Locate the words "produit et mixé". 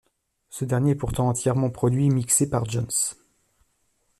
1.69-2.49